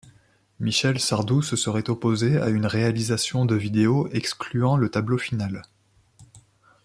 [0.59, 5.61] Michel Sardou se serait opposé à une réalisation de vidéo excluant le tableau final.